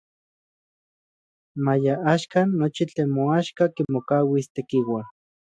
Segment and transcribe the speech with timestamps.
[1.63, 5.01] Maya axkan nochi tlen moaxka kimokauis Tekiua.